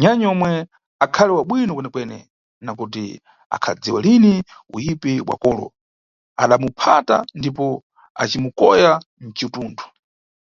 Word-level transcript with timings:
Nyanyi 0.00 0.24
omwe 0.32 0.50
akhali 1.04 1.32
wa 1.34 1.42
bwino 1.48 1.72
kwene-kwene, 1.76 2.18
nakuti 2.64 3.04
akhadziwa 3.54 3.98
lini 4.06 4.34
uyipi 4.74 5.12
bwa 5.26 5.36
kolo, 5.42 5.66
adamuphata 6.42 7.16
ndipo 7.38 7.66
acimukoya 8.22 8.92
mcitundu. 9.24 9.84